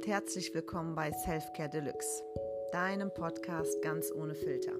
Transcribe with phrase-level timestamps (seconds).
[0.00, 2.24] und herzlich willkommen bei Selfcare Deluxe,
[2.72, 4.72] deinem Podcast ganz ohne Filter.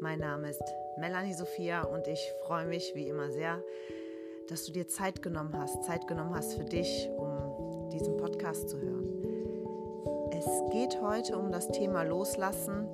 [0.00, 0.62] Mein Name ist
[0.96, 3.60] Melanie Sophia und ich freue mich wie immer sehr,
[4.48, 8.80] dass du dir Zeit genommen hast, Zeit genommen hast für dich, um diesen Podcast zu
[8.80, 9.24] hören.
[10.30, 12.86] Es geht heute um das Thema Loslassen.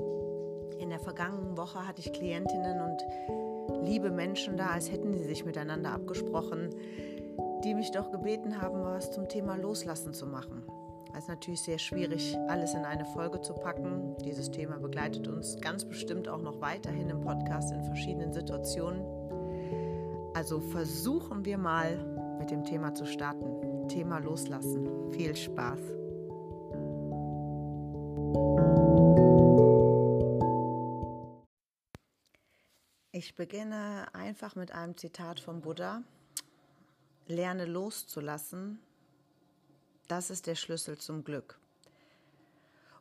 [0.79, 5.45] In der vergangenen Woche hatte ich Klientinnen und liebe Menschen da, als hätten sie sich
[5.45, 6.71] miteinander abgesprochen,
[7.65, 10.65] die mich doch gebeten haben, was zum Thema Loslassen zu machen.
[11.13, 14.17] Es ist natürlich sehr schwierig, alles in eine Folge zu packen.
[14.25, 19.03] Dieses Thema begleitet uns ganz bestimmt auch noch weiterhin im Podcast in verschiedenen Situationen.
[20.35, 23.89] Also versuchen wir mal mit dem Thema zu starten.
[23.89, 25.13] Thema Loslassen.
[25.13, 25.81] Viel Spaß.
[33.13, 36.03] Ich beginne einfach mit einem Zitat vom Buddha.
[37.27, 38.79] Lerne loszulassen,
[40.11, 41.61] das ist der Schlüssel zum Glück.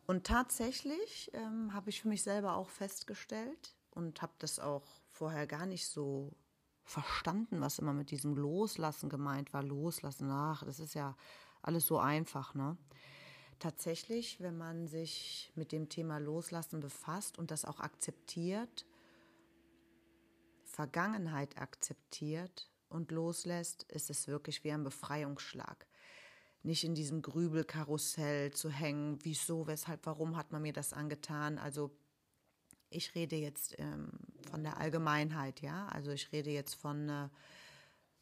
[0.05, 5.47] Und tatsächlich ähm, habe ich für mich selber auch festgestellt und habe das auch vorher
[5.47, 6.31] gar nicht so
[6.83, 9.63] verstanden, was immer mit diesem Loslassen gemeint war.
[9.63, 11.15] Loslassen, ach, das ist ja
[11.61, 12.77] alles so einfach, ne?
[13.57, 18.85] Tatsächlich, wenn man sich mit dem Thema Loslassen befasst und das auch akzeptiert,
[20.63, 25.88] Vergangenheit akzeptiert und loslässt, ist es wirklich wie ein Befreiungsschlag
[26.63, 31.57] nicht in diesem Grübelkarussell zu hängen, wieso, weshalb, warum hat man mir das angetan.
[31.57, 31.91] Also
[32.89, 34.11] ich rede jetzt ähm,
[34.49, 37.29] von der Allgemeinheit, ja, also ich rede jetzt von äh,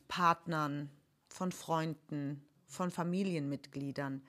[0.08, 0.90] Partnern,
[1.30, 4.26] von Freunden, von Familienmitgliedern.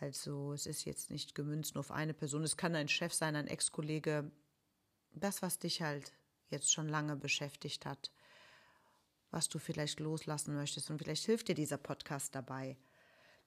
[0.00, 3.36] Also es ist jetzt nicht gemünzt nur auf eine Person, es kann ein Chef sein,
[3.36, 4.30] ein Ex-Kollege,
[5.12, 6.12] das, was dich halt
[6.48, 8.12] jetzt schon lange beschäftigt hat,
[9.30, 10.90] was du vielleicht loslassen möchtest.
[10.90, 12.76] Und vielleicht hilft dir dieser Podcast dabei.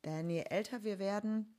[0.06, 1.56] Denn je älter wir werden,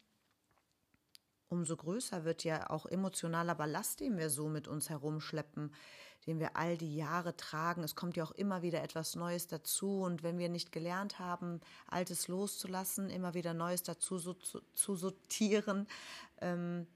[1.49, 5.73] umso größer wird ja auch emotionaler Ballast, den wir so mit uns herumschleppen,
[6.27, 7.83] den wir all die Jahre tragen.
[7.83, 10.03] Es kommt ja auch immer wieder etwas Neues dazu.
[10.03, 14.97] Und wenn wir nicht gelernt haben, Altes loszulassen, immer wieder Neues dazu so, zu, zu,
[14.97, 15.87] sortieren,
[16.41, 16.87] ähm,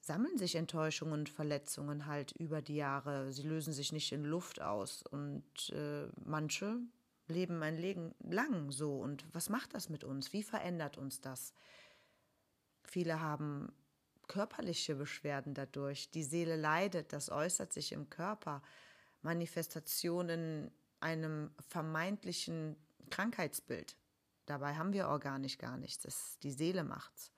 [0.00, 3.32] sammeln sich Enttäuschungen und Verletzungen halt über die Jahre.
[3.32, 5.04] Sie lösen sich nicht in Luft aus.
[5.04, 6.78] Und äh, manche
[7.32, 8.98] leben ein Leben lang so.
[9.00, 10.32] Und was macht das mit uns?
[10.32, 11.54] Wie verändert uns das?
[12.84, 13.72] Viele haben
[14.28, 16.10] körperliche Beschwerden dadurch.
[16.10, 18.62] Die Seele leidet, das äußert sich im Körper.
[19.22, 22.76] Manifestationen einem vermeintlichen
[23.10, 23.96] Krankheitsbild.
[24.46, 26.02] Dabei haben wir organisch gar nichts.
[26.02, 27.32] Das, die Seele macht's.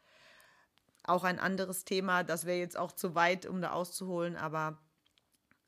[1.02, 4.78] Auch ein anderes Thema, das wäre jetzt auch zu weit, um da auszuholen, aber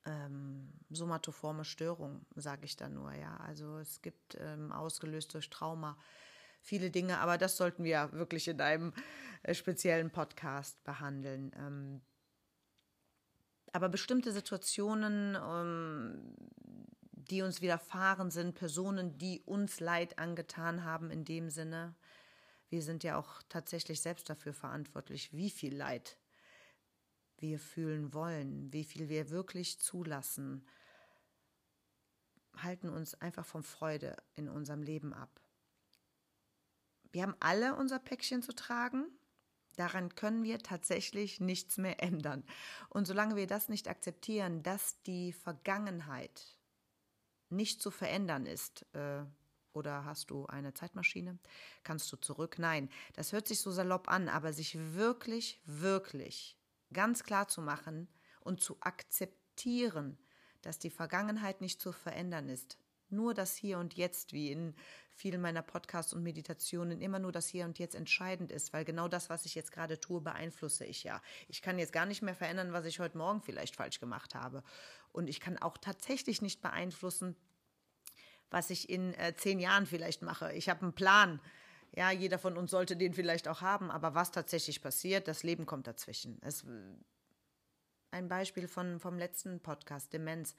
[0.06, 3.37] ähm, somatoforme Störung, sage ich dann nur, ja.
[3.39, 5.99] Also es gibt ähm, ausgelöst durch Trauma
[6.61, 8.93] viele Dinge, aber das sollten wir wirklich in einem
[9.43, 11.53] äh, speziellen Podcast behandeln.
[11.56, 12.00] Ähm,
[13.72, 16.34] aber bestimmte Situationen, ähm,
[17.12, 21.95] die uns widerfahren sind, Personen, die uns Leid angetan haben in dem Sinne,
[22.69, 26.19] wir sind ja auch tatsächlich selbst dafür verantwortlich, wie viel Leid
[27.38, 30.66] wir fühlen wollen, wie viel wir wirklich zulassen,
[32.56, 35.41] halten uns einfach von Freude in unserem Leben ab.
[37.12, 39.06] Wir haben alle unser Päckchen zu tragen.
[39.76, 42.44] Daran können wir tatsächlich nichts mehr ändern.
[42.88, 46.56] Und solange wir das nicht akzeptieren, dass die Vergangenheit
[47.50, 49.24] nicht zu verändern ist, äh,
[49.72, 51.38] oder hast du eine Zeitmaschine?
[51.84, 52.58] Kannst du zurück?
[52.58, 56.56] Nein, das hört sich so salopp an, aber sich wirklich, wirklich
[56.92, 58.08] ganz klar zu machen
[58.41, 60.19] und zu akzeptieren,
[60.62, 62.78] dass die Vergangenheit nicht zu verändern ist.
[63.08, 64.74] Nur das Hier und Jetzt, wie in
[65.14, 69.06] vielen meiner Podcasts und Meditationen, immer nur das Hier und Jetzt entscheidend ist, weil genau
[69.06, 71.22] das, was ich jetzt gerade tue, beeinflusse ich ja.
[71.48, 74.64] Ich kann jetzt gar nicht mehr verändern, was ich heute Morgen vielleicht falsch gemacht habe.
[75.12, 77.36] Und ich kann auch tatsächlich nicht beeinflussen,
[78.50, 80.53] was ich in äh, zehn Jahren vielleicht mache.
[80.53, 81.41] Ich habe einen Plan.
[81.97, 85.65] Ja, jeder von uns sollte den vielleicht auch haben, aber was tatsächlich passiert, das Leben
[85.65, 86.39] kommt dazwischen.
[86.43, 86.65] Es,
[88.10, 90.54] ein Beispiel von, vom letzten Podcast, Demenz.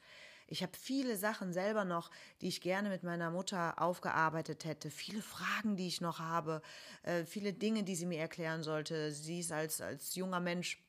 [0.48, 4.90] Ich habe viele Sachen selber noch, die ich gerne mit meiner Mutter aufgearbeitet hätte.
[4.90, 6.62] Viele Fragen, die ich noch habe.
[7.02, 9.12] Äh, viele Dinge, die sie mir erklären sollte.
[9.12, 10.82] Sie ist als, als junger Mensch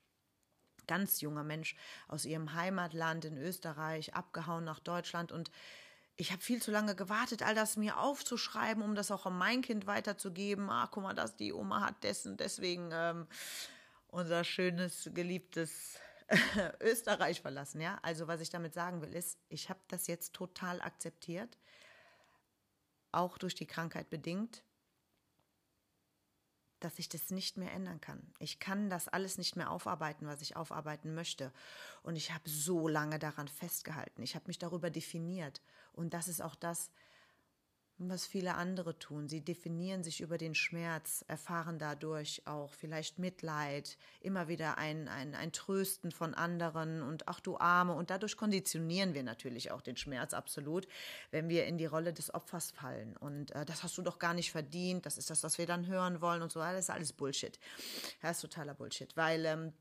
[0.88, 1.76] ganz junger Mensch
[2.08, 5.52] aus ihrem Heimatland in Österreich abgehauen nach Deutschland und
[6.20, 9.62] ich habe viel zu lange gewartet, all das mir aufzuschreiben, um das auch an mein
[9.62, 10.70] Kind weiterzugeben.
[10.70, 13.26] Ah, guck mal, das die Oma hat dessen, deswegen ähm,
[14.08, 15.98] unser schönes, geliebtes
[16.82, 17.80] Österreich verlassen.
[17.80, 21.58] Ja, also was ich damit sagen will, ist, ich habe das jetzt total akzeptiert,
[23.14, 24.62] auch durch die Krankheit bedingt.
[26.80, 28.34] dass ich das nicht mehr ändern kann.
[28.40, 31.52] Ich kann das alles nicht mehr aufarbeiten, was ich aufarbeiten möchte.
[32.04, 34.24] Und ich habe so lange daran festgehalten.
[34.24, 35.62] Ich habe mich darüber definiert.
[35.94, 36.92] Und das ist auch das,
[38.00, 39.28] was viele andere tun.
[39.28, 45.36] Sie definieren sich über den Schmerz, erfahren dadurch auch vielleicht Mitleid, immer wieder ein, ein,
[45.36, 47.94] ein Trösten von anderen und ach du Arme.
[47.94, 50.88] Und dadurch konditionieren wir natürlich auch den Schmerz absolut,
[51.32, 53.18] wenn wir in die Rolle des Opfers fallen.
[53.18, 55.88] Und äh, das hast du doch gar nicht verdient, das ist das, was wir dann
[55.88, 56.60] hören wollen und so.
[56.60, 57.60] Das ist alles Bullshit.
[58.22, 59.46] Das ist totaler Bullshit, weil.
[59.46, 59.74] Ähm,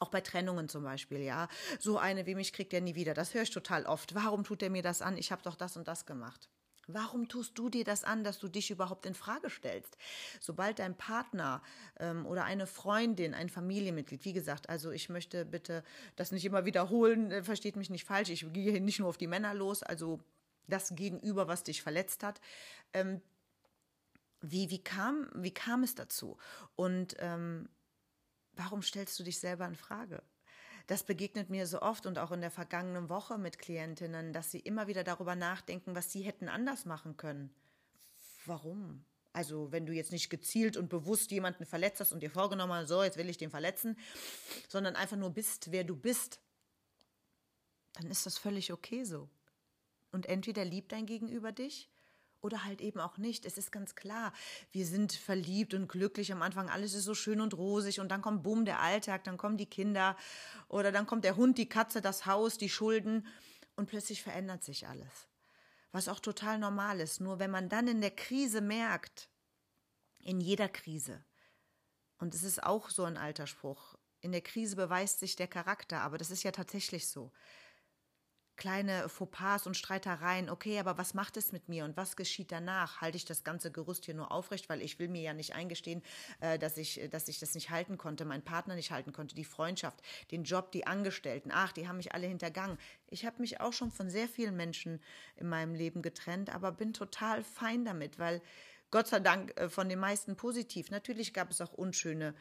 [0.00, 1.48] auch bei Trennungen zum Beispiel, ja.
[1.78, 3.14] So eine wie mich kriegt er nie wieder.
[3.14, 4.14] Das höre ich total oft.
[4.14, 5.16] Warum tut er mir das an?
[5.16, 6.48] Ich habe doch das und das gemacht.
[6.90, 9.98] Warum tust du dir das an, dass du dich überhaupt in Frage stellst?
[10.40, 11.62] Sobald dein Partner
[12.00, 15.84] ähm, oder eine Freundin, ein Familienmitglied, wie gesagt, also ich möchte bitte
[16.16, 19.18] das nicht immer wiederholen, äh, versteht mich nicht falsch, ich gehe hier nicht nur auf
[19.18, 20.18] die Männer los, also
[20.66, 22.40] das Gegenüber, was dich verletzt hat.
[22.94, 23.20] Ähm,
[24.40, 26.38] wie, wie, kam, wie kam es dazu?
[26.74, 27.68] Und ähm,
[28.58, 30.22] warum stellst du dich selber in Frage?
[30.88, 34.60] Das begegnet mir so oft und auch in der vergangenen Woche mit Klientinnen, dass sie
[34.60, 37.54] immer wieder darüber nachdenken, was sie hätten anders machen können.
[38.46, 39.04] Warum?
[39.32, 42.88] Also, wenn du jetzt nicht gezielt und bewusst jemanden verletzt hast und dir vorgenommen hast,
[42.88, 43.96] so, jetzt will ich den verletzen,
[44.68, 46.40] sondern einfach nur bist, wer du bist,
[47.92, 49.28] dann ist das völlig okay so.
[50.10, 51.90] Und entweder liebt dein Gegenüber dich
[52.40, 53.44] oder halt eben auch nicht.
[53.44, 54.32] Es ist ganz klar,
[54.72, 58.22] wir sind verliebt und glücklich am Anfang, alles ist so schön und rosig und dann
[58.22, 60.16] kommt bumm der Alltag, dann kommen die Kinder
[60.68, 63.26] oder dann kommt der Hund, die Katze, das Haus, die Schulden
[63.76, 65.28] und plötzlich verändert sich alles.
[65.92, 67.20] Was auch total normal ist.
[67.20, 69.30] Nur wenn man dann in der Krise merkt,
[70.20, 71.24] in jeder Krise,
[72.18, 76.00] und es ist auch so ein alter Spruch, in der Krise beweist sich der Charakter,
[76.00, 77.32] aber das ist ja tatsächlich so
[78.58, 80.50] kleine Fauxpas und Streitereien.
[80.50, 83.00] Okay, aber was macht es mit mir und was geschieht danach?
[83.00, 86.02] Halte ich das ganze Gerüst hier nur aufrecht, weil ich will mir ja nicht eingestehen,
[86.40, 89.44] äh, dass ich, dass ich das nicht halten konnte, meinen Partner nicht halten konnte, die
[89.44, 91.50] Freundschaft, den Job, die Angestellten.
[91.54, 92.76] Ach, die haben mich alle hintergangen.
[93.08, 95.00] Ich habe mich auch schon von sehr vielen Menschen
[95.36, 98.42] in meinem Leben getrennt, aber bin total fein damit, weil
[98.90, 100.90] Gott sei Dank äh, von den meisten positiv.
[100.90, 102.34] Natürlich gab es auch unschöne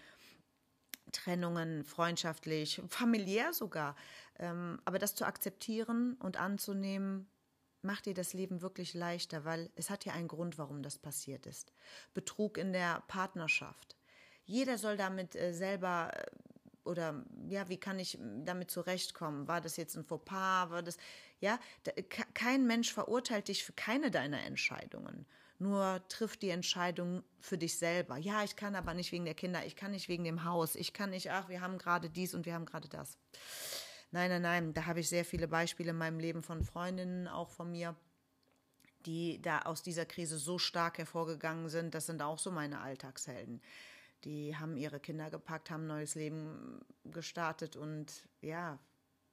[1.11, 3.95] Trennungen, freundschaftlich, familiär sogar.
[4.39, 7.27] Ähm, aber das zu akzeptieren und anzunehmen,
[7.81, 11.45] macht dir das Leben wirklich leichter, weil es hat ja einen Grund, warum das passiert
[11.45, 11.73] ist.
[12.13, 13.95] Betrug in der Partnerschaft.
[14.45, 16.25] Jeder soll damit äh, selber äh,
[16.83, 19.47] oder ja, wie kann ich damit zurechtkommen?
[19.47, 20.69] War das jetzt ein Fauxpas?
[20.69, 20.97] War das
[21.41, 21.59] ja?
[22.33, 25.25] Kein Mensch verurteilt dich für keine deiner Entscheidungen
[25.59, 28.17] nur triff die Entscheidung für dich selber.
[28.17, 30.93] Ja, ich kann aber nicht wegen der Kinder, ich kann nicht wegen dem Haus, ich
[30.93, 33.17] kann nicht, ach, wir haben gerade dies und wir haben gerade das.
[34.11, 37.49] Nein, nein, nein, da habe ich sehr viele Beispiele in meinem Leben von Freundinnen, auch
[37.49, 37.95] von mir,
[39.05, 41.93] die da aus dieser Krise so stark hervorgegangen sind.
[41.93, 43.61] Das sind auch so meine Alltagshelden.
[44.23, 48.79] Die haben ihre Kinder gepackt, haben ein neues Leben gestartet und ja,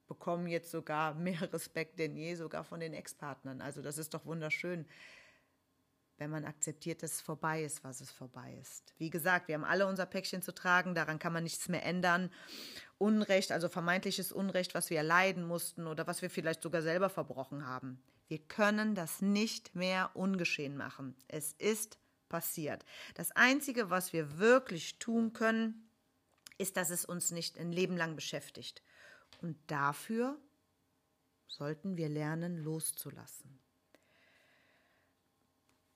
[0.07, 3.61] bekommen jetzt sogar mehr Respekt denn je, sogar von den Ex-Partnern.
[3.61, 4.85] Also das ist doch wunderschön,
[6.17, 8.93] wenn man akzeptiert, dass es vorbei ist, was es vorbei ist.
[8.97, 12.31] Wie gesagt, wir haben alle unser Päckchen zu tragen, daran kann man nichts mehr ändern.
[12.97, 17.67] Unrecht, also vermeintliches Unrecht, was wir erleiden mussten oder was wir vielleicht sogar selber verbrochen
[17.67, 18.01] haben.
[18.27, 21.15] Wir können das nicht mehr ungeschehen machen.
[21.27, 22.85] Es ist passiert.
[23.13, 25.89] Das Einzige, was wir wirklich tun können,
[26.57, 28.81] ist, dass es uns nicht ein Leben lang beschäftigt.
[29.41, 30.39] Und dafür
[31.47, 33.59] sollten wir lernen, loszulassen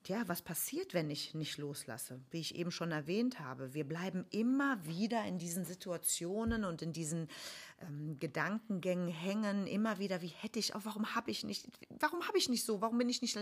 [0.10, 2.20] ja, was passiert, wenn ich nicht loslasse?
[2.32, 6.94] Wie ich eben schon erwähnt habe, wir bleiben immer wieder in diesen Situationen und in
[6.94, 7.30] diesen
[7.80, 12.40] ähm, Gedankengängen hängen, immer wieder, wie hätte ich auch, warum habe ich nicht, warum habe
[12.40, 13.38] ich nicht so, warum bin ich nicht,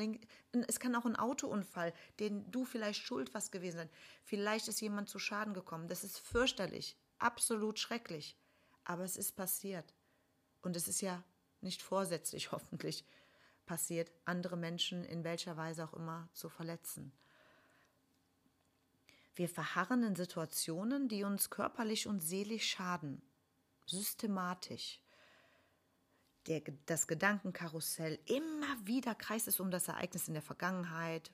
[0.67, 3.89] es kann auch ein Autounfall, den du vielleicht schuld was gewesen sein,
[4.25, 8.37] vielleicht ist jemand zu Schaden gekommen, das ist fürchterlich, absolut schrecklich,
[8.83, 9.93] aber es ist passiert.
[10.61, 11.23] Und es ist ja
[11.61, 13.05] nicht vorsätzlich hoffentlich
[13.67, 17.11] passiert, andere Menschen in welcher Weise auch immer zu verletzen.
[19.35, 23.21] Wir verharren in Situationen, die uns körperlich und seelisch schaden,
[23.85, 24.99] systematisch.
[26.47, 31.31] Der, das Gedankenkarussell immer wieder kreist es um das Ereignis in der Vergangenheit.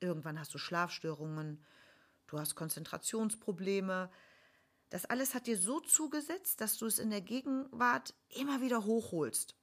[0.00, 1.62] Irgendwann hast du Schlafstörungen,
[2.26, 4.10] du hast Konzentrationsprobleme.
[4.88, 9.54] Das alles hat dir so zugesetzt, dass du es in der Gegenwart immer wieder hochholst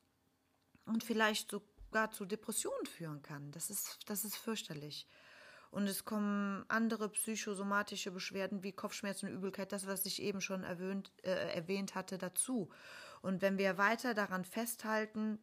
[0.85, 3.51] und vielleicht sogar zu Depressionen führen kann.
[3.51, 5.07] Das ist, das ist fürchterlich.
[5.71, 11.11] Und es kommen andere psychosomatische Beschwerden wie Kopfschmerzen Übelkeit, das, was ich eben schon erwähnt,
[11.23, 12.69] äh, erwähnt hatte, dazu.
[13.21, 15.39] Und wenn wir weiter daran festhalten,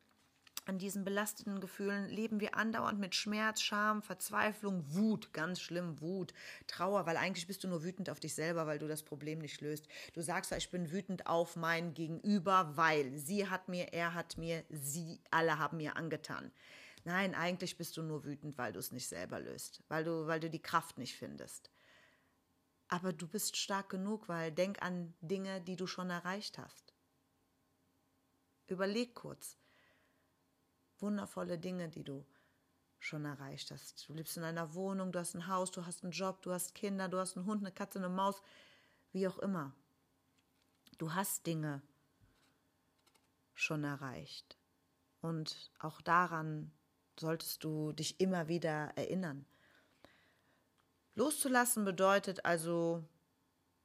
[0.71, 6.33] an diesen belasteten Gefühlen leben wir andauernd mit Schmerz, Scham, Verzweiflung, Wut, ganz schlimm, Wut,
[6.69, 9.61] Trauer, weil eigentlich bist du nur wütend auf dich selber, weil du das Problem nicht
[9.61, 9.89] löst.
[10.13, 14.63] Du sagst, ich bin wütend auf mein Gegenüber, weil sie hat mir, er hat mir,
[14.69, 16.53] sie alle haben mir angetan.
[17.03, 20.39] Nein, eigentlich bist du nur wütend, weil du es nicht selber löst, weil du, weil
[20.39, 21.73] du die Kraft nicht findest.
[22.87, 26.95] Aber du bist stark genug, weil denk an Dinge, die du schon erreicht hast.
[28.69, 29.60] Überleg kurz,
[31.03, 32.25] wundervolle Dinge, die du
[32.99, 34.09] schon erreicht hast.
[34.09, 36.75] Du lebst in einer Wohnung, du hast ein Haus, du hast einen Job, du hast
[36.75, 38.43] Kinder, du hast einen Hund, eine Katze, eine Maus,
[39.13, 39.75] wie auch immer.
[40.99, 41.83] Du hast Dinge
[43.55, 44.59] schon erreicht.
[45.21, 46.73] Und auch daran
[47.19, 49.47] solltest du dich immer wieder erinnern.
[51.15, 53.05] Loszulassen bedeutet also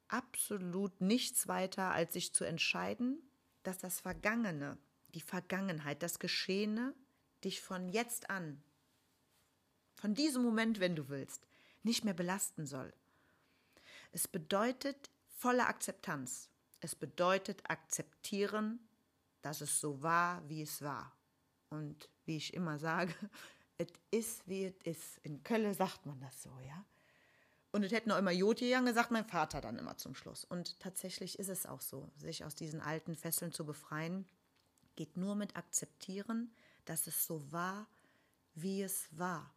[0.07, 3.21] absolut nichts weiter, als sich zu entscheiden,
[3.63, 4.77] dass das Vergangene,
[5.13, 6.93] die Vergangenheit, das Geschehene
[7.45, 8.61] dich von jetzt an,
[9.95, 11.47] von diesem Moment, wenn du willst,
[11.83, 12.93] nicht mehr belasten soll.
[14.11, 16.49] Es bedeutet volle Akzeptanz.
[16.81, 18.79] Es bedeutet akzeptieren,
[19.41, 21.15] dass es so war, wie es war.
[21.69, 23.13] Und wie ich immer sage,
[23.77, 25.17] es ist, wie es ist.
[25.23, 26.85] In Köln sagt man das so, ja.
[27.71, 30.45] Und es hätten auch immer Jodjäger gesagt, mein Vater dann immer zum Schluss.
[30.45, 34.25] Und tatsächlich ist es auch so, sich aus diesen alten Fesseln zu befreien,
[34.95, 36.53] geht nur mit akzeptieren,
[36.85, 37.87] dass es so war,
[38.53, 39.53] wie es war.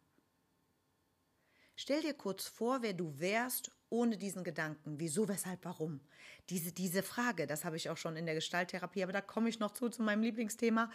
[1.75, 4.99] Stell dir kurz vor, wer du wärst ohne diesen Gedanken.
[4.99, 6.01] Wieso, weshalb, warum?
[6.49, 9.59] Diese, diese Frage, das habe ich auch schon in der Gestalttherapie, aber da komme ich
[9.59, 10.91] noch zu, zu meinem Lieblingsthema.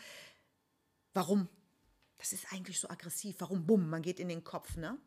[1.13, 1.49] Warum?
[2.19, 3.37] Das ist eigentlich so aggressiv.
[3.39, 3.67] Warum?
[3.67, 4.99] Bumm, man geht in den Kopf, ne?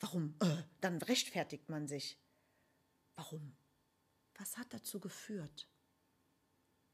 [0.00, 0.34] Warum?
[0.40, 2.18] Äh, dann rechtfertigt man sich.
[3.16, 3.56] Warum?
[4.36, 5.68] Was hat dazu geführt?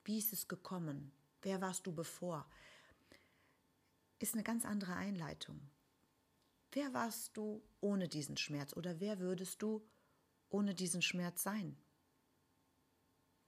[0.04, 1.12] Wie ist es gekommen?
[1.42, 2.48] Wer warst du bevor?
[4.22, 5.60] Ist eine ganz andere Einleitung.
[6.70, 9.86] Wer warst du ohne diesen Schmerz oder wer würdest du
[10.48, 11.76] ohne diesen Schmerz sein?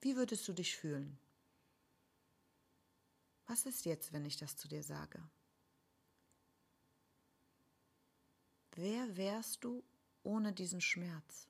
[0.01, 1.19] Wie würdest du dich fühlen?
[3.47, 5.23] Was ist jetzt, wenn ich das zu dir sage?
[8.73, 9.85] Wer wärst du
[10.25, 11.49] ohne diesen Schmerz?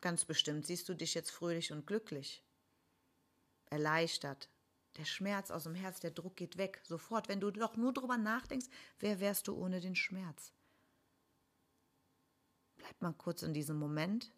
[0.00, 2.44] Ganz bestimmt siehst du dich jetzt fröhlich und glücklich,
[3.66, 4.51] erleichtert,
[4.96, 7.28] der Schmerz aus dem Herz, der Druck geht weg, sofort.
[7.28, 8.66] Wenn du doch nur drüber nachdenkst,
[8.98, 10.52] wer wärst du ohne den Schmerz?
[12.76, 14.32] Bleib mal kurz in diesem Moment.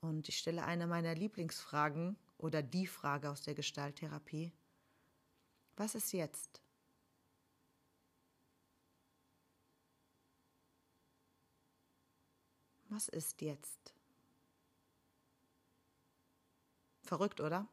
[0.00, 4.52] Und ich stelle eine meiner Lieblingsfragen oder die Frage aus der Gestalttherapie.
[5.76, 6.60] Was ist jetzt?
[12.88, 13.94] Was ist jetzt?
[17.12, 17.68] Verrückt, oder?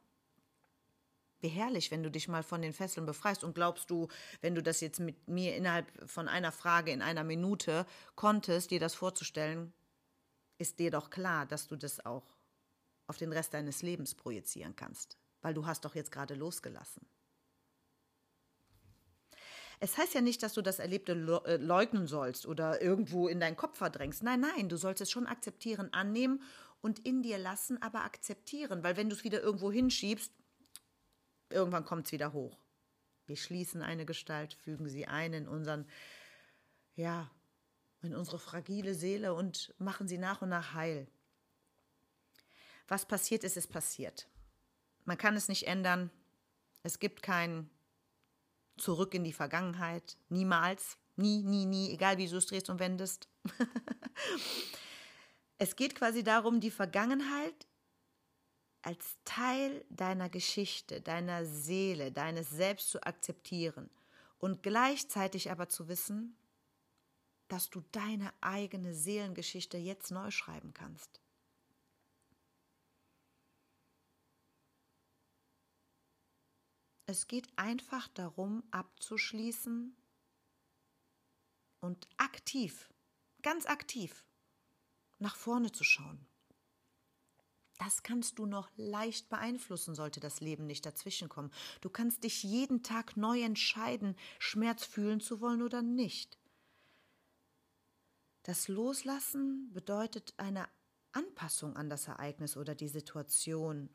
[1.40, 4.08] Wie herrlich, wenn du dich mal von den Fesseln befreist und glaubst du,
[4.42, 8.80] wenn du das jetzt mit mir innerhalb von einer Frage in einer Minute konntest, dir
[8.80, 9.72] das vorzustellen,
[10.58, 12.36] ist dir doch klar, dass du das auch
[13.06, 17.06] auf den Rest deines Lebens projizieren kannst, weil du hast doch jetzt gerade losgelassen.
[19.82, 21.12] Es heißt ja nicht, dass du das Erlebte
[21.46, 24.22] äh, leugnen sollst oder irgendwo in deinen Kopf verdrängst.
[24.22, 26.42] Nein, nein, du sollst es schon akzeptieren, annehmen
[26.80, 30.32] und in dir lassen, aber akzeptieren, weil wenn du es wieder irgendwo hinschiebst,
[31.50, 32.58] irgendwann kommt es wieder hoch.
[33.26, 35.86] Wir schließen eine Gestalt, fügen sie ein in unseren,
[36.96, 37.30] ja,
[38.02, 41.06] in unsere fragile Seele und machen sie nach und nach heil.
[42.88, 44.26] Was passiert ist, ist passiert.
[45.04, 46.10] Man kann es nicht ändern.
[46.82, 47.70] Es gibt kein
[48.78, 50.16] Zurück in die Vergangenheit.
[50.30, 50.96] Niemals.
[51.16, 51.92] Nie, nie, nie.
[51.92, 53.28] Egal wie du es drehst und wendest.
[55.62, 57.68] Es geht quasi darum, die Vergangenheit
[58.80, 63.90] als Teil deiner Geschichte, deiner Seele, deines Selbst zu akzeptieren
[64.38, 66.34] und gleichzeitig aber zu wissen,
[67.48, 71.20] dass du deine eigene Seelengeschichte jetzt neu schreiben kannst.
[77.04, 79.94] Es geht einfach darum, abzuschließen
[81.80, 82.88] und aktiv,
[83.42, 84.24] ganz aktiv
[85.20, 86.26] nach vorne zu schauen.
[87.78, 91.50] Das kannst du noch leicht beeinflussen, sollte das Leben nicht dazwischenkommen.
[91.80, 96.38] Du kannst dich jeden Tag neu entscheiden, Schmerz fühlen zu wollen oder nicht.
[98.42, 100.68] Das Loslassen bedeutet eine
[101.12, 103.88] Anpassung an das Ereignis oder die Situation.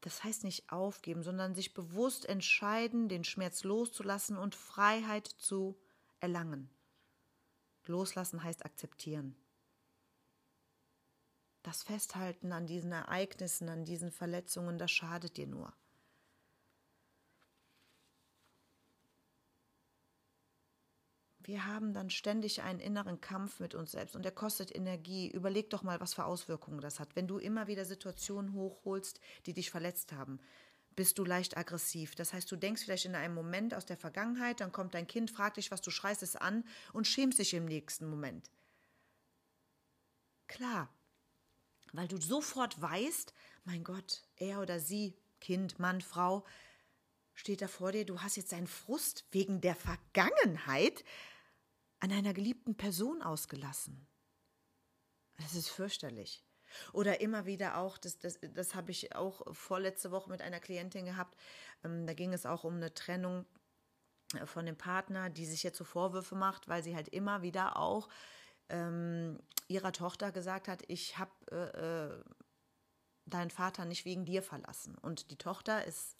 [0.00, 5.80] Das heißt nicht aufgeben, sondern sich bewusst entscheiden, den Schmerz loszulassen und Freiheit zu
[6.20, 6.70] erlangen.
[7.86, 9.36] Loslassen heißt akzeptieren.
[11.66, 15.72] Das Festhalten an diesen Ereignissen, an diesen Verletzungen, das schadet dir nur.
[21.40, 25.28] Wir haben dann ständig einen inneren Kampf mit uns selbst und der kostet Energie.
[25.28, 27.16] Überleg doch mal, was für Auswirkungen das hat.
[27.16, 30.38] Wenn du immer wieder Situationen hochholst, die dich verletzt haben,
[30.94, 32.14] bist du leicht aggressiv.
[32.14, 35.32] Das heißt, du denkst vielleicht in einem Moment aus der Vergangenheit, dann kommt dein Kind,
[35.32, 38.52] fragt dich, was du schreist es an und schämst dich im nächsten Moment.
[40.46, 40.95] Klar,
[41.96, 43.32] weil du sofort weißt,
[43.64, 46.44] mein Gott, er oder sie, Kind, Mann, Frau,
[47.34, 51.04] steht da vor dir, du hast jetzt deinen Frust wegen der Vergangenheit
[52.00, 54.06] an einer geliebten Person ausgelassen.
[55.38, 56.44] Das ist fürchterlich.
[56.92, 61.06] Oder immer wieder auch, das, das, das habe ich auch vorletzte Woche mit einer Klientin
[61.06, 61.38] gehabt,
[61.84, 63.46] ähm, da ging es auch um eine Trennung
[64.34, 67.76] äh, von dem Partner, die sich jetzt so Vorwürfe macht, weil sie halt immer wieder
[67.76, 68.08] auch
[68.68, 72.24] ähm, ihrer Tochter gesagt hat, ich habe äh, äh,
[73.26, 74.96] deinen Vater nicht wegen dir verlassen.
[74.98, 76.16] Und die Tochter ist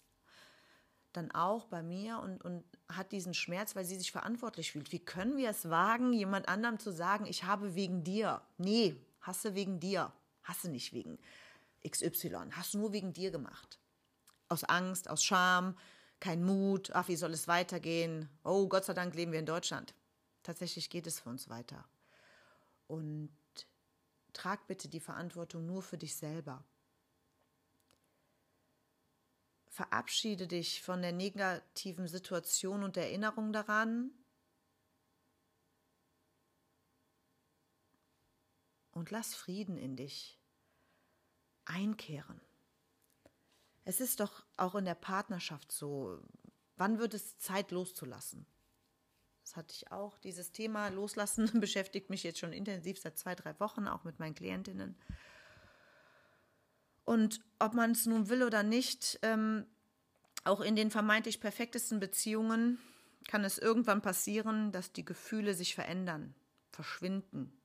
[1.13, 4.91] dann auch bei mir und, und hat diesen Schmerz, weil sie sich verantwortlich fühlt.
[4.91, 8.41] Wie können wir es wagen, jemand anderem zu sagen, ich habe wegen dir?
[8.57, 10.11] Nee, hasse wegen dir.
[10.43, 11.17] Hasse nicht wegen
[11.87, 12.51] XY.
[12.51, 13.79] Hast du nur wegen dir gemacht.
[14.49, 15.77] Aus Angst, aus Scham,
[16.19, 16.91] kein Mut.
[16.93, 18.29] Ach, wie soll es weitergehen?
[18.43, 19.93] Oh, Gott sei Dank leben wir in Deutschland.
[20.43, 21.83] Tatsächlich geht es für uns weiter.
[22.87, 23.35] Und
[24.33, 26.63] trag bitte die Verantwortung nur für dich selber.
[29.67, 34.11] Verabschiede dich von der negativen Situation und der Erinnerung daran.
[38.91, 40.39] Und lass Frieden in dich
[41.65, 42.41] einkehren.
[43.83, 46.19] Es ist doch auch in der Partnerschaft so.
[46.75, 48.45] Wann wird es Zeit loszulassen?
[49.47, 50.17] Das hatte ich auch.
[50.17, 54.35] Dieses Thema Loslassen beschäftigt mich jetzt schon intensiv seit zwei, drei Wochen, auch mit meinen
[54.35, 54.97] Klientinnen.
[57.05, 59.65] Und ob man es nun will oder nicht, ähm,
[60.43, 62.77] auch in den vermeintlich perfektesten Beziehungen
[63.29, 66.35] kann es irgendwann passieren, dass die Gefühle sich verändern,
[66.73, 67.57] verschwinden,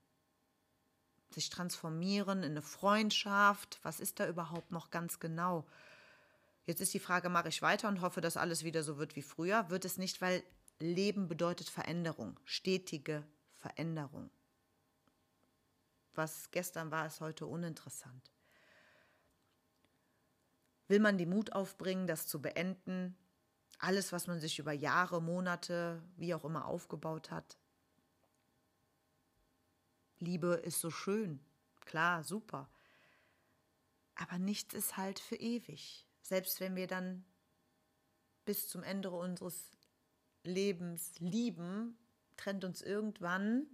[1.31, 3.81] sich transformieren in eine Freundschaft.
[3.83, 5.67] Was ist da überhaupt noch ganz genau?
[6.65, 9.23] Jetzt ist die Frage, mache ich weiter und hoffe, dass alles wieder so wird wie
[9.23, 9.69] früher?
[9.69, 10.45] Wird es nicht, weil
[10.83, 14.31] Leben bedeutet Veränderung, stetige Veränderung.
[16.15, 18.31] Was gestern war, ist heute uninteressant.
[20.89, 23.17] Will man den Mut aufbringen, das zu beenden?
[23.79, 27.57] Alles, was man sich über Jahre, Monate, wie auch immer aufgebaut hat.
[30.19, 31.41] Liebe ist so schön,
[31.81, 32.69] klar, super.
[34.15, 36.07] Aber nichts ist halt für ewig.
[36.21, 37.25] Selbst wenn wir dann
[38.45, 39.71] bis zum Ende unseres
[40.45, 41.97] Lebens lieben,
[42.37, 43.67] trennt uns irgendwann,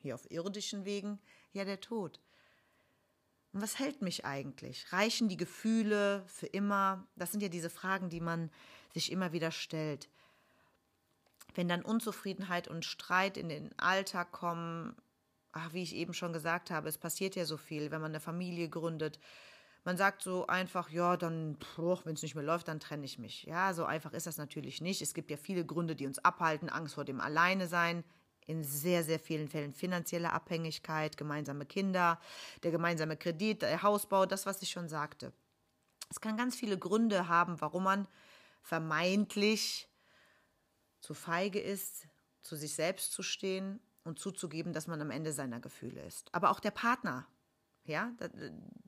[0.00, 1.18] hier auf irdischen Wegen,
[1.52, 2.20] ja der Tod.
[3.52, 4.92] Und was hält mich eigentlich?
[4.92, 7.06] Reichen die Gefühle für immer?
[7.16, 8.50] Das sind ja diese Fragen, die man
[8.92, 10.08] sich immer wieder stellt.
[11.54, 14.94] Wenn dann Unzufriedenheit und Streit in den Alltag kommen,
[15.52, 18.20] ach, wie ich eben schon gesagt habe, es passiert ja so viel, wenn man eine
[18.20, 19.18] Familie gründet,
[19.88, 23.44] man sagt so einfach, ja, dann, wenn es nicht mehr läuft, dann trenne ich mich.
[23.44, 25.00] Ja, so einfach ist das natürlich nicht.
[25.00, 28.04] Es gibt ja viele Gründe, die uns abhalten, Angst vor dem Alleine-Sein,
[28.44, 32.20] in sehr, sehr vielen Fällen finanzielle Abhängigkeit, gemeinsame Kinder,
[32.64, 35.32] der gemeinsame Kredit, der Hausbau, das, was ich schon sagte.
[36.10, 38.08] Es kann ganz viele Gründe haben, warum man
[38.60, 39.88] vermeintlich
[41.00, 42.06] zu feige ist,
[42.42, 46.28] zu sich selbst zu stehen und zuzugeben, dass man am Ende seiner Gefühle ist.
[46.34, 47.26] Aber auch der Partner
[47.88, 48.12] ja,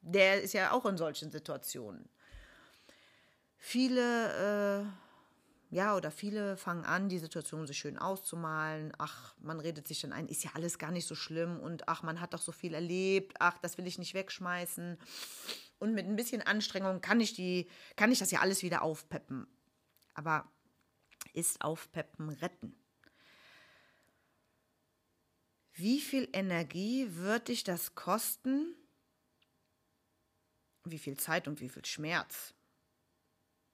[0.02, 2.08] der ist ja auch in solchen Situationen.
[3.56, 4.86] Viele,
[5.70, 8.92] äh, ja, oder viele fangen an, die Situation sich schön auszumalen.
[8.98, 12.02] Ach, man redet sich dann ein, ist ja alles gar nicht so schlimm und ach,
[12.02, 13.36] man hat doch so viel erlebt.
[13.38, 14.98] Ach, das will ich nicht wegschmeißen.
[15.78, 19.46] Und mit ein bisschen Anstrengung kann ich die, kann ich das ja alles wieder aufpeppen.
[20.14, 20.50] Aber
[21.32, 22.74] ist Aufpeppen retten?
[25.72, 28.74] Wie viel Energie wird dich das kosten,
[30.90, 32.54] wie viel Zeit und wie viel Schmerz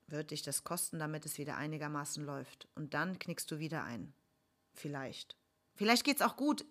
[0.07, 2.69] wird dich das kosten, damit es wieder einigermaßen läuft.
[2.75, 4.15] Und dann knickst du wieder ein.
[4.73, 5.37] Vielleicht.
[5.75, 6.65] Vielleicht geht es auch gut.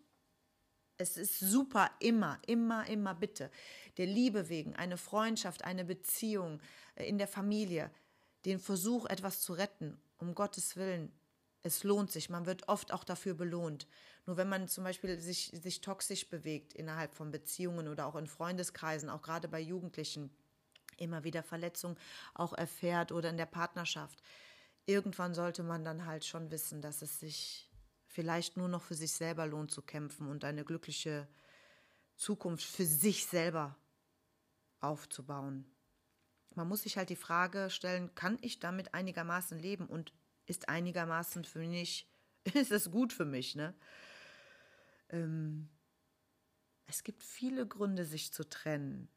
[0.97, 3.51] Es ist super, immer, immer, immer bitte.
[3.97, 6.61] Der Liebe wegen, eine Freundschaft, eine Beziehung
[6.95, 7.91] äh, in der Familie,
[8.45, 11.11] den Versuch, etwas zu retten, um Gottes Willen.
[11.65, 12.29] Es lohnt sich.
[12.29, 13.87] Man wird oft auch dafür belohnt.
[14.27, 18.27] Nur wenn man zum Beispiel sich, sich toxisch bewegt innerhalb von Beziehungen oder auch in
[18.27, 20.29] Freundeskreisen, auch gerade bei Jugendlichen,
[20.97, 21.97] immer wieder Verletzungen
[22.35, 24.21] auch erfährt oder in der Partnerschaft,
[24.85, 27.67] irgendwann sollte man dann halt schon wissen, dass es sich
[28.05, 31.27] vielleicht nur noch für sich selber lohnt zu kämpfen und eine glückliche
[32.15, 33.75] Zukunft für sich selber
[34.81, 35.65] aufzubauen.
[36.53, 40.13] Man muss sich halt die Frage stellen, kann ich damit einigermaßen leben und
[40.45, 42.09] ist einigermaßen für mich,
[42.53, 43.73] ist es gut für mich, ne?
[45.09, 45.69] Ähm,
[46.87, 49.09] es gibt viele Gründe, sich zu trennen.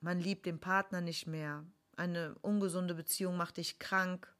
[0.00, 1.64] Man liebt den Partner nicht mehr.
[1.96, 4.34] Eine ungesunde Beziehung macht dich krank.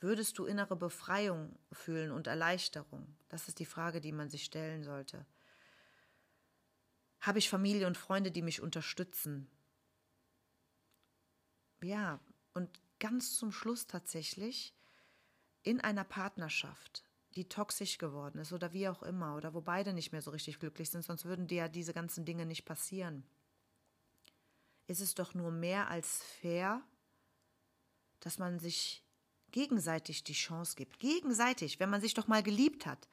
[0.00, 3.16] Würdest du innere Befreiung fühlen und Erleichterung?
[3.28, 5.26] Das ist die Frage, die man sich stellen sollte.
[7.20, 9.50] Habe ich Familie und Freunde, die mich unterstützen?
[11.82, 12.20] Ja,
[12.54, 14.74] und ganz zum Schluss tatsächlich
[15.62, 17.04] in einer Partnerschaft,
[17.34, 20.58] die toxisch geworden ist oder wie auch immer, oder wo beide nicht mehr so richtig
[20.58, 23.24] glücklich sind, sonst würden dir ja diese ganzen Dinge nicht passieren.
[24.86, 26.82] Ist es doch nur mehr als fair,
[28.20, 29.02] dass man sich
[29.50, 30.98] gegenseitig die Chance gibt.
[30.98, 33.08] Gegenseitig, wenn man sich doch mal geliebt hat,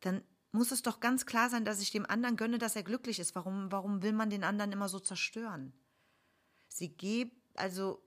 [0.00, 3.18] dann muss es doch ganz klar sein, dass ich dem anderen gönne, dass er glücklich
[3.18, 3.34] ist.
[3.34, 5.72] Warum, warum will man den anderen immer so zerstören?
[6.68, 8.03] Sie gibt, also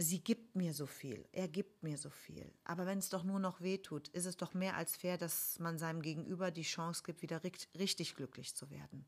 [0.00, 2.50] sie gibt mir so viel, er gibt mir so viel.
[2.64, 5.58] Aber wenn es doch nur noch weh tut, ist es doch mehr als fair, dass
[5.58, 7.42] man seinem Gegenüber die Chance gibt, wieder
[7.78, 9.04] richtig glücklich zu werden.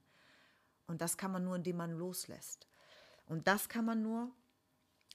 [0.86, 2.68] Und das kann man nur, indem man loslässt.
[3.24, 4.30] Und das kann man nur,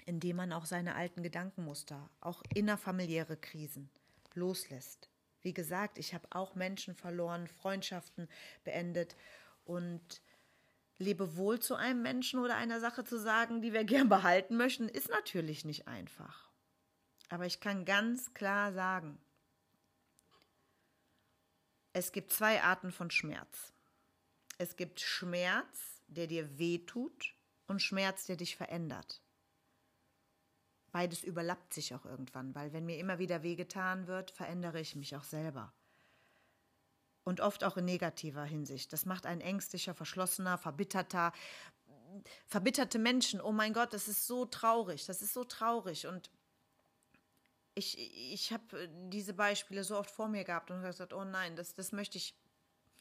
[0.06, 3.92] indem man auch seine alten Gedankenmuster, auch innerfamiliäre Krisen
[4.34, 5.12] loslässt.
[5.42, 8.28] Wie gesagt, ich habe auch Menschen verloren, Freundschaften
[8.64, 9.16] beendet
[9.64, 10.22] und
[11.00, 15.10] Lebewohl zu einem Menschen oder einer Sache zu sagen, die wir gern behalten möchten, ist
[15.10, 16.50] natürlich nicht einfach.
[17.30, 19.20] Aber ich kann ganz klar sagen,
[21.94, 23.74] es gibt zwei Arten von Schmerz.
[24.58, 27.36] Es gibt Schmerz, der dir wehtut
[27.68, 29.22] und Schmerz, der dich verändert.
[30.92, 35.16] Beides überlappt sich auch irgendwann, weil wenn mir immer wieder wehgetan wird, verändere ich mich
[35.16, 35.74] auch selber
[37.28, 38.94] und oft auch in negativer Hinsicht.
[38.94, 41.34] Das macht einen ängstlicher, verschlossener, verbitterter,
[42.46, 43.42] verbitterte Menschen.
[43.42, 46.08] Oh mein Gott, das ist so traurig, das ist so traurig.
[46.08, 46.32] Und
[47.76, 47.98] ich,
[48.34, 51.92] ich habe diese Beispiele so oft vor mir gehabt und gesagt, oh nein, das, das
[51.92, 52.34] möchte ich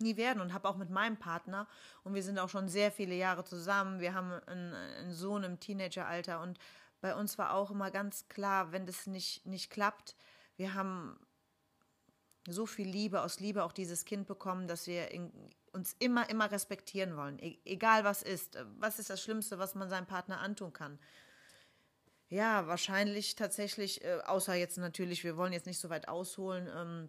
[0.01, 1.69] nie werden und habe auch mit meinem Partner
[2.03, 4.01] und wir sind auch schon sehr viele Jahre zusammen.
[4.01, 6.59] Wir haben einen, einen Sohn im Teenageralter und
[7.01, 10.17] bei uns war auch immer ganz klar, wenn das nicht, nicht klappt,
[10.57, 11.17] wir haben
[12.47, 15.31] so viel Liebe, aus Liebe auch dieses Kind bekommen, dass wir in,
[15.73, 17.39] uns immer, immer respektieren wollen.
[17.39, 18.59] E egal was ist.
[18.79, 20.99] Was ist das Schlimmste, was man seinem Partner antun kann?
[22.29, 27.09] Ja, wahrscheinlich tatsächlich, äh, außer jetzt natürlich, wir wollen jetzt nicht so weit ausholen, ähm,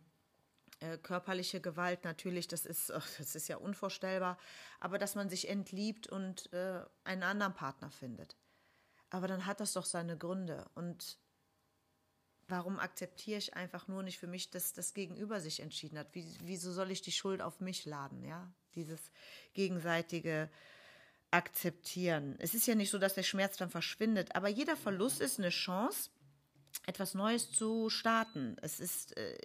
[0.79, 4.37] äh, körperliche Gewalt natürlich, das ist, ach, das ist ja unvorstellbar,
[4.79, 8.35] aber dass man sich entliebt und äh, einen anderen Partner findet.
[9.09, 11.17] Aber dann hat das doch seine Gründe und
[12.47, 16.07] warum akzeptiere ich einfach nur nicht für mich, dass das Gegenüber sich entschieden hat?
[16.13, 18.23] Wie, wieso soll ich die Schuld auf mich laden?
[18.23, 18.99] Ja, dieses
[19.53, 20.49] gegenseitige
[21.31, 22.35] Akzeptieren.
[22.39, 25.49] Es ist ja nicht so, dass der Schmerz dann verschwindet, aber jeder Verlust ist eine
[25.49, 26.09] Chance,
[26.85, 28.55] etwas Neues zu starten.
[28.61, 29.37] Es ist, äh,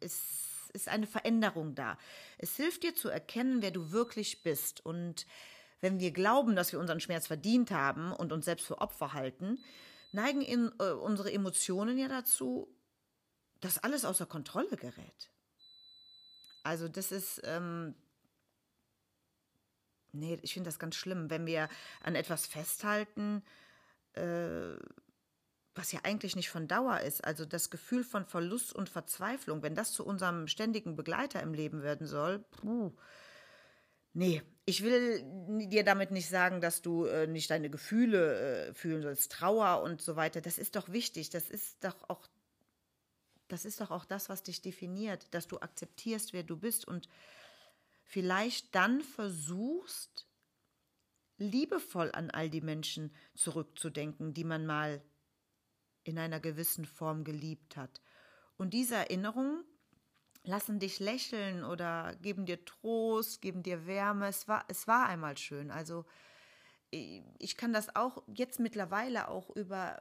[0.00, 1.98] es ist eine Veränderung da.
[2.38, 4.84] Es hilft dir zu erkennen, wer du wirklich bist.
[4.84, 5.26] Und
[5.80, 9.58] wenn wir glauben, dass wir unseren Schmerz verdient haben und uns selbst für Opfer halten,
[10.16, 12.68] neigen in, äh, unsere Emotionen ja dazu,
[13.60, 15.30] dass alles außer Kontrolle gerät.
[16.64, 17.94] Also das ist, ähm,
[20.12, 21.68] nee, ich finde das ganz schlimm, wenn wir
[22.02, 23.44] an etwas festhalten,
[24.14, 24.76] äh,
[25.74, 27.24] was ja eigentlich nicht von Dauer ist.
[27.24, 31.82] Also das Gefühl von Verlust und Verzweiflung, wenn das zu unserem ständigen Begleiter im Leben
[31.82, 32.92] werden soll, puh,
[34.16, 35.22] Nee, ich will
[35.68, 40.02] dir damit nicht sagen, dass du äh, nicht deine Gefühle äh, fühlen sollst, Trauer und
[40.02, 40.40] so weiter.
[40.40, 41.30] Das ist doch wichtig.
[41.30, 42.26] Das ist doch auch,
[43.46, 47.08] das ist doch auch das, was dich definiert, dass du akzeptierst, wer du bist und
[48.02, 50.26] vielleicht dann versuchst,
[51.38, 55.00] liebevoll an all die Menschen zurückzudenken, die man mal
[56.02, 58.00] in einer gewissen Form geliebt hat.
[58.56, 59.62] Und diese Erinnerung
[60.46, 64.28] lassen dich lächeln oder geben dir Trost, geben dir Wärme.
[64.28, 65.70] Es war, es war einmal schön.
[65.70, 66.04] Also
[66.90, 70.00] ich kann das auch jetzt mittlerweile auch über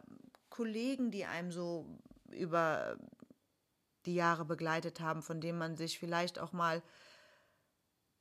[0.50, 2.00] Kollegen, die einem so
[2.32, 2.98] über
[4.06, 6.84] die Jahre begleitet haben, von denen man sich vielleicht auch mal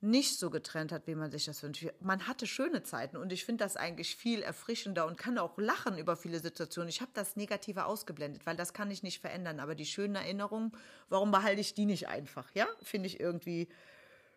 [0.05, 1.87] nicht so getrennt hat, wie man sich das wünscht.
[2.01, 5.99] Man hatte schöne Zeiten und ich finde das eigentlich viel erfrischender und kann auch lachen
[5.99, 6.89] über viele Situationen.
[6.89, 9.61] Ich habe das Negative ausgeblendet, weil das kann ich nicht verändern.
[9.61, 10.73] Aber die schönen Erinnerungen,
[11.09, 12.51] warum behalte ich die nicht einfach?
[12.55, 13.69] Ja, finde ich irgendwie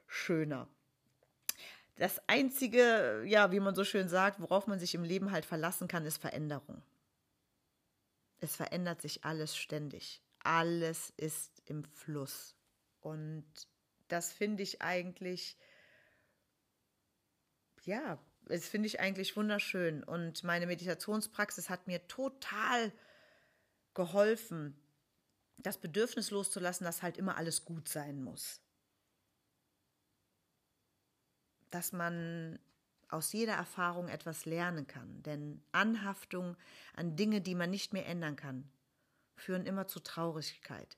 [0.07, 0.67] schöner.
[1.97, 5.87] Das einzige, ja, wie man so schön sagt, worauf man sich im Leben halt verlassen
[5.87, 6.81] kann, ist Veränderung.
[8.39, 10.21] Es verändert sich alles ständig.
[10.43, 12.55] Alles ist im Fluss.
[13.01, 13.45] Und
[14.07, 15.57] das finde ich eigentlich,
[17.83, 20.03] ja, das finde ich eigentlich wunderschön.
[20.03, 22.91] Und meine Meditationspraxis hat mir total
[23.93, 24.79] geholfen,
[25.57, 28.61] das Bedürfnis loszulassen, dass halt immer alles gut sein muss.
[31.71, 32.59] Dass man
[33.09, 35.23] aus jeder Erfahrung etwas lernen kann.
[35.23, 36.55] Denn Anhaftung
[36.93, 38.69] an Dinge, die man nicht mehr ändern kann,
[39.35, 40.97] führen immer zu Traurigkeit.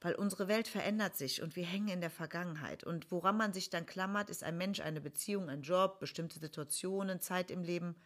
[0.00, 2.84] Weil unsere Welt verändert sich und wir hängen in der Vergangenheit.
[2.84, 7.20] Und woran man sich dann klammert, ist ein Mensch, eine Beziehung, ein Job, bestimmte Situationen,
[7.20, 7.96] Zeit im Leben.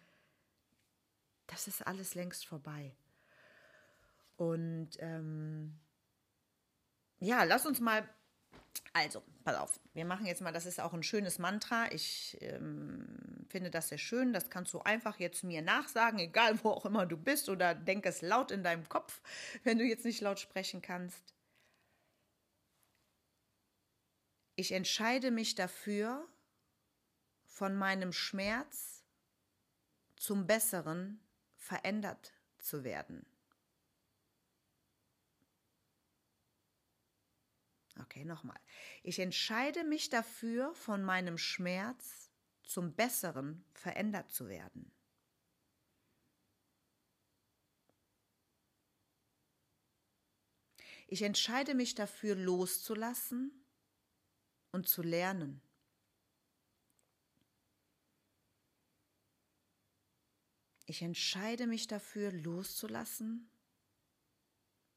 [1.46, 2.94] Das ist alles längst vorbei.
[4.37, 5.78] Und ähm,
[7.20, 8.08] ja, lass uns mal
[8.92, 11.90] also, pass auf, wir machen jetzt mal, das ist auch ein schönes Mantra.
[11.92, 13.06] Ich ähm,
[13.48, 14.32] finde das sehr schön.
[14.32, 18.04] Das kannst du einfach jetzt mir nachsagen, egal wo auch immer du bist, oder denk
[18.06, 19.22] es laut in deinem Kopf,
[19.64, 21.35] wenn du jetzt nicht laut sprechen kannst.
[24.54, 26.28] Ich entscheide mich dafür,
[27.44, 29.04] von meinem Schmerz
[30.16, 31.20] zum Besseren
[31.56, 33.26] verändert zu werden.
[38.00, 38.58] Okay, nochmal.
[39.02, 42.30] Ich entscheide mich dafür, von meinem Schmerz
[42.62, 44.92] zum Besseren verändert zu werden.
[51.06, 53.62] Ich entscheide mich dafür, loszulassen
[54.72, 55.61] und zu lernen.
[60.87, 63.48] Ich entscheide mich dafür, loszulassen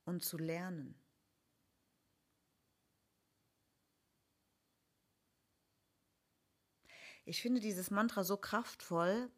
[0.05, 0.99] und zu lernen.
[7.25, 9.31] Ich finde dieses Mantra so kraftvoll,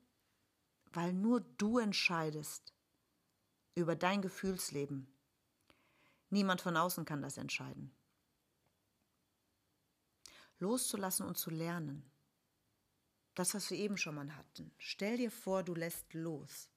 [0.92, 2.74] weil nur du entscheidest
[3.76, 5.08] über dein Gefühlsleben.
[6.30, 7.96] Niemand von außen kann das entscheiden.
[10.60, 12.10] Loszulassen und zu lernen.
[13.36, 14.72] Das, was wir eben schon mal hatten.
[14.78, 16.70] Stell dir vor, du lässt los.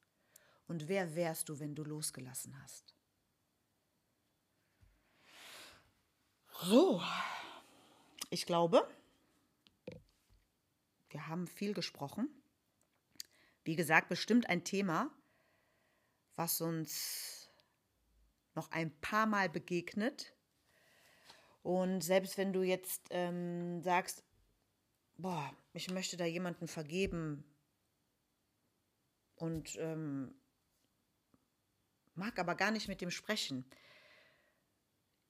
[0.67, 2.95] Und wer wärst du, wenn du losgelassen hast?
[6.63, 7.03] So,
[8.29, 8.87] ich glaube,
[11.09, 12.29] wir haben viel gesprochen.
[13.65, 15.11] Wie gesagt, bestimmt ein Thema,
[16.35, 17.51] was uns
[18.55, 20.35] noch ein paar Mal begegnet.
[21.63, 24.25] Und selbst wenn du jetzt ähm, sagst,
[25.17, 27.45] boah, ich möchte da jemanden vergeben
[29.35, 30.35] und ähm,
[32.15, 33.65] mag aber gar nicht mit dem sprechen,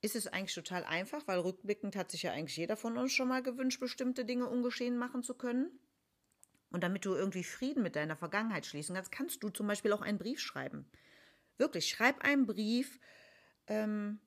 [0.03, 3.29] ist es eigentlich total einfach, weil rückblickend hat sich ja eigentlich jeder von uns schon
[3.29, 5.79] mal gewünscht, bestimmte Dinge ungeschehen machen zu können.
[6.71, 10.03] Und damit du irgendwie Frieden mit deiner Vergangenheit schließen kannst, kannst du zum Beispiel auch
[10.03, 10.89] einen Brief schreiben.
[11.59, 12.99] Wirklich, schreib einen Brief,
[13.67, 14.21] ähm,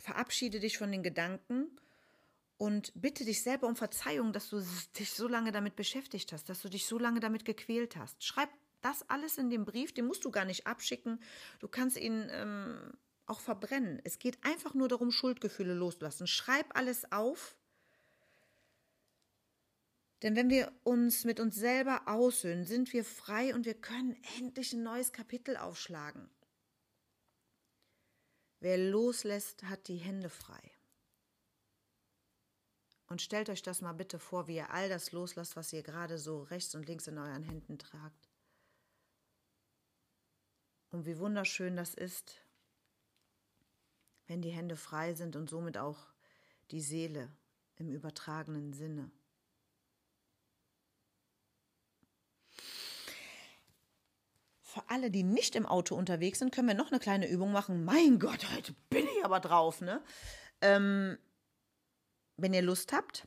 [0.00, 1.70] verabschiede dich von den Gedanken
[2.56, 4.62] und bitte dich selber um Verzeihung, dass du
[4.98, 8.22] dich so lange damit beschäftigt hast, dass du dich so lange damit gequält hast.
[8.24, 8.50] Schreib
[8.82, 11.22] das alles in dem Brief, den musst du gar nicht abschicken.
[11.58, 12.92] Du kannst ihn ähm,
[13.26, 14.00] auch verbrennen.
[14.04, 16.26] Es geht einfach nur darum, Schuldgefühle loszulassen.
[16.26, 17.56] Schreib alles auf.
[20.22, 24.72] Denn wenn wir uns mit uns selber aussöhnen, sind wir frei und wir können endlich
[24.74, 26.28] ein neues Kapitel aufschlagen.
[28.60, 30.60] Wer loslässt, hat die Hände frei.
[33.06, 36.18] Und stellt euch das mal bitte vor, wie ihr all das loslasst, was ihr gerade
[36.18, 38.30] so rechts und links in euren Händen tragt.
[40.90, 42.44] Und wie wunderschön das ist,
[44.26, 45.98] wenn die Hände frei sind und somit auch
[46.70, 47.32] die Seele
[47.76, 49.10] im übertragenen Sinne.
[54.62, 57.84] Für alle, die nicht im Auto unterwegs sind, können wir noch eine kleine Übung machen.
[57.84, 60.02] Mein Gott, heute bin ich aber drauf, ne?
[60.60, 61.18] Ähm,
[62.36, 63.26] wenn ihr Lust habt,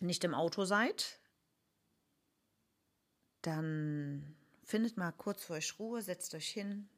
[0.00, 1.20] nicht im Auto seid,
[3.42, 6.88] dann findet mal kurz für euch Ruhe, setzt euch hin,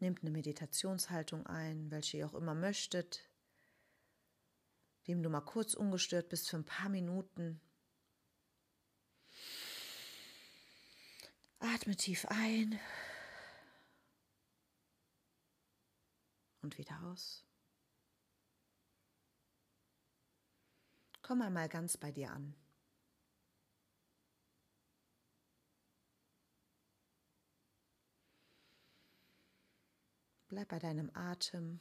[0.00, 3.28] Nehmt eine Meditationshaltung ein, welche ihr auch immer möchtet,
[5.06, 7.60] dem du mal kurz ungestört bist für ein paar Minuten.
[11.60, 12.80] Atme tief ein
[16.62, 17.44] und wieder aus.
[21.22, 22.54] Komm einmal ganz bei dir an.
[30.48, 31.78] Bleib bei deinem Atem.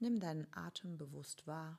[0.00, 1.78] Nimm deinen Atem bewusst wahr.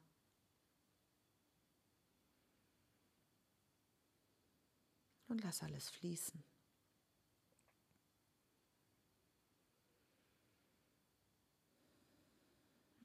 [5.32, 6.44] Und lass alles fließen.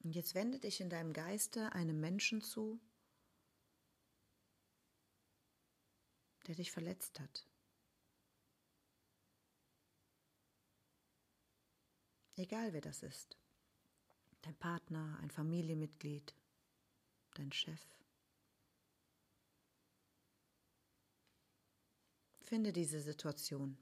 [0.03, 2.81] Und jetzt wende dich in deinem Geiste einem Menschen zu,
[6.47, 7.47] der dich verletzt hat.
[12.35, 13.37] Egal wer das ist.
[14.41, 16.35] Dein Partner, ein Familienmitglied,
[17.35, 17.96] dein Chef.
[22.47, 23.77] Finde diese Situation.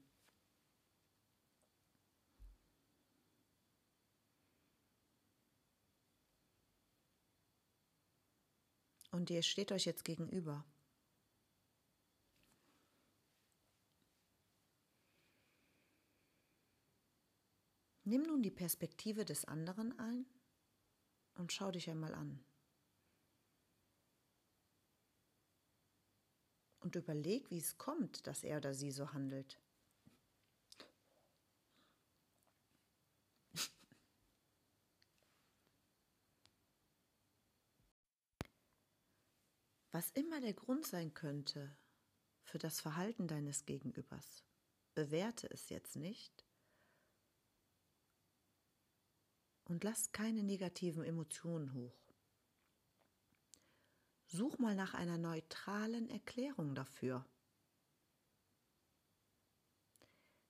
[9.12, 10.64] Und ihr steht euch jetzt gegenüber.
[18.02, 20.26] Nimm nun die Perspektive des anderen ein
[21.36, 22.44] und schau dich einmal an.
[26.86, 29.58] Und überleg, wie es kommt, dass er oder sie so handelt.
[39.90, 41.76] Was immer der Grund sein könnte
[42.44, 44.44] für das Verhalten deines Gegenübers,
[44.94, 46.46] bewerte es jetzt nicht
[49.64, 52.05] und lass keine negativen Emotionen hoch.
[54.28, 57.24] Such mal nach einer neutralen Erklärung dafür.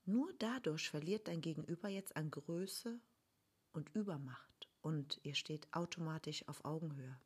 [0.04, 3.00] Nur dadurch verliert dein Gegenüber jetzt an Größe
[3.72, 7.20] und Übermacht und ihr steht automatisch auf Augenhöhe.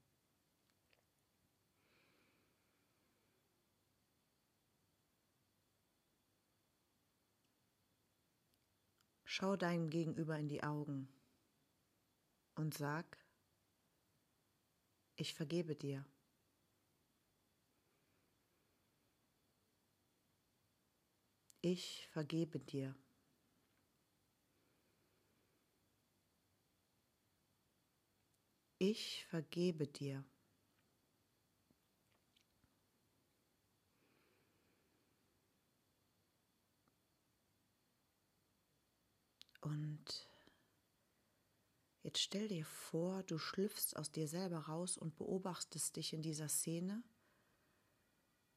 [9.25, 11.09] Schau deinem Gegenüber in die Augen
[12.57, 13.17] und sag,
[15.17, 16.05] ich vergebe dir.
[21.63, 22.95] Ich vergebe dir.
[28.79, 30.25] Ich vergebe dir.
[39.61, 40.31] Und
[42.03, 46.49] Jetzt stell dir vor, du schlüpfst aus dir selber raus und beobachtest dich in dieser
[46.49, 47.05] Szene,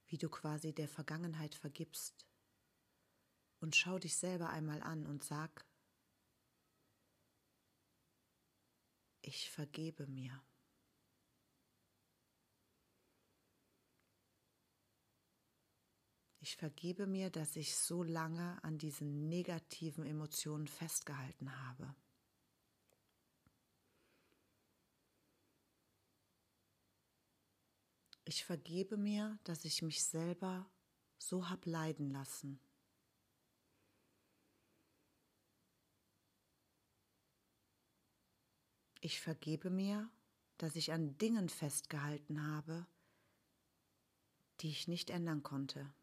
[0.08, 2.26] wie du quasi der Vergangenheit vergibst.
[3.64, 5.66] Und schau dich selber einmal an und sag,
[9.22, 10.44] ich vergebe mir.
[16.42, 21.96] Ich vergebe mir, dass ich so lange an diesen negativen Emotionen festgehalten habe.
[28.26, 30.70] Ich vergebe mir, dass ich mich selber
[31.18, 32.60] so hab leiden lassen.
[39.06, 40.10] Ich vergebe mir,
[40.58, 42.88] dass ich an Dingen festgehalten habe,
[44.62, 45.94] die ich nicht ändern konnte.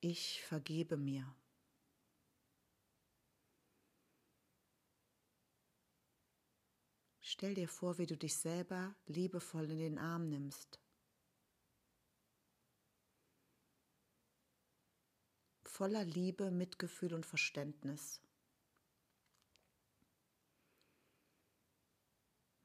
[0.00, 1.32] Ich vergebe mir.
[7.20, 10.80] Stell dir vor, wie du dich selber liebevoll in den Arm nimmst.
[15.76, 18.22] Voller Liebe, Mitgefühl und Verständnis.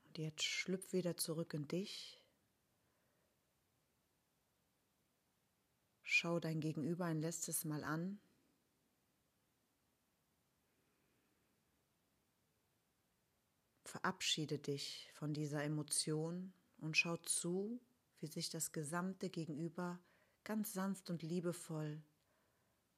[0.06, 2.24] Und jetzt schlüpf wieder zurück in dich.
[6.04, 8.21] Schau dein Gegenüber ein letztes Mal an.
[13.84, 17.82] Verabschiede dich von dieser Emotion und schau zu,
[18.21, 20.00] wie sich das gesamte Gegenüber
[20.45, 22.02] ganz sanft und liebevoll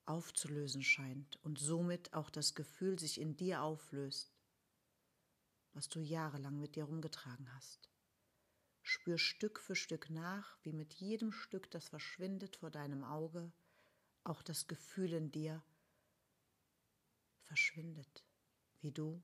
[0.05, 4.33] aufzulösen scheint und somit auch das Gefühl sich in dir auflöst,
[5.73, 7.89] was du jahrelang mit dir rumgetragen hast.
[8.81, 13.51] Spür Stück für Stück nach, wie mit jedem Stück, das verschwindet vor deinem Auge,
[14.23, 15.63] auch das Gefühl in dir
[17.43, 18.25] verschwindet,
[18.81, 19.21] wie du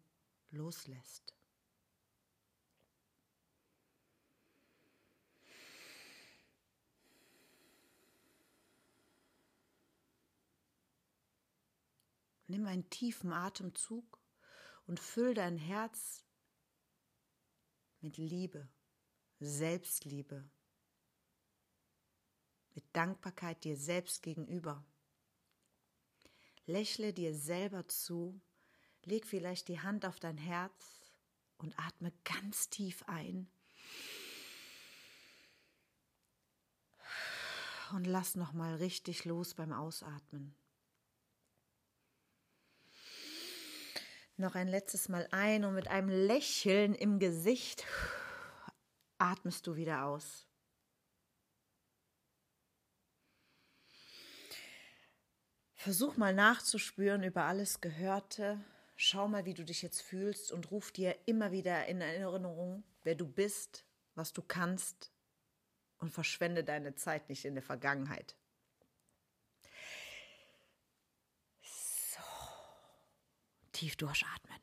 [0.49, 1.38] loslässt.
[12.49, 14.19] Nimm einen tiefen Atemzug
[14.87, 16.25] und füll dein Herz
[18.01, 18.67] mit Liebe,
[19.39, 20.49] Selbstliebe,
[22.73, 24.83] mit Dankbarkeit dir selbst gegenüber.
[26.65, 28.41] Lächle dir selber zu,
[29.03, 31.13] leg vielleicht die Hand auf dein Herz
[31.59, 33.47] und atme ganz tief ein.
[37.93, 40.58] Und lass noch mal richtig los beim Ausatmen.
[44.39, 47.85] Noch ein letztes Mal ein und mit einem Lächeln im Gesicht
[49.17, 50.47] atmest du wieder aus.
[55.75, 58.63] Versuch mal nachzuspüren über alles Gehörte.
[58.95, 63.15] Schau mal, wie du dich jetzt fühlst und ruf dir immer wieder in Erinnerung, wer
[63.15, 63.83] du bist,
[64.15, 65.11] was du kannst
[65.97, 68.37] und verschwende deine Zeit nicht in der Vergangenheit.
[73.79, 74.57] Tief durchatmen.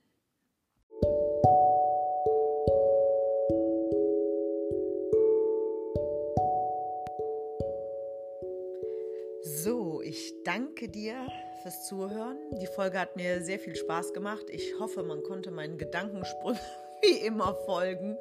[9.43, 11.27] So, ich danke dir
[11.62, 12.37] fürs Zuhören.
[12.61, 14.45] Die Folge hat mir sehr viel Spaß gemacht.
[14.51, 16.61] Ich hoffe, man konnte meinen Gedankensprüngen
[17.03, 18.19] wie immer folgen.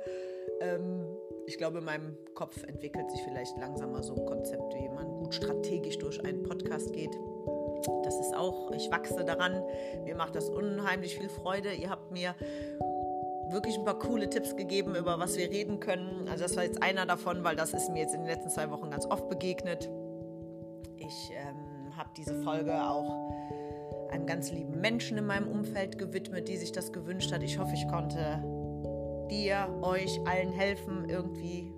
[0.61, 1.05] Ähm,
[1.45, 5.07] ich glaube, in meinem Kopf entwickelt sich vielleicht langsam mal so ein Konzept, wie man
[5.17, 7.11] gut strategisch durch einen Podcast geht.
[8.03, 9.63] Das ist auch, ich wachse daran.
[10.03, 11.73] Mir macht das unheimlich viel Freude.
[11.73, 12.35] Ihr habt mir
[13.49, 16.27] wirklich ein paar coole Tipps gegeben, über was wir reden können.
[16.27, 18.69] Also das war jetzt einer davon, weil das ist mir jetzt in den letzten zwei
[18.71, 19.89] Wochen ganz oft begegnet.
[20.97, 23.31] Ich ähm, habe diese Folge auch
[24.11, 27.43] einem ganz lieben Menschen in meinem Umfeld gewidmet, die sich das gewünscht hat.
[27.43, 28.43] Ich hoffe, ich konnte
[29.29, 31.71] dir, euch allen helfen, irgendwie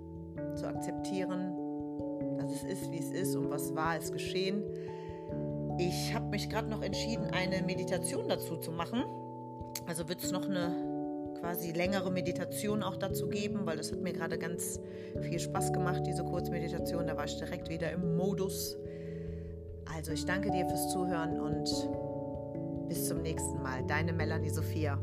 [0.54, 1.54] zu akzeptieren,
[2.38, 4.62] dass es ist, wie es ist und was war, ist geschehen.
[5.78, 9.04] Ich habe mich gerade noch entschieden, eine Meditation dazu zu machen.
[9.86, 14.12] Also wird es noch eine quasi längere Meditation auch dazu geben, weil das hat mir
[14.12, 14.80] gerade ganz
[15.20, 17.06] viel Spaß gemacht, diese Kurzmeditation.
[17.06, 18.76] Da war ich direkt wieder im Modus.
[19.94, 23.84] Also ich danke dir fürs Zuhören und bis zum nächsten Mal.
[23.86, 24.98] Deine Melanie Sophia.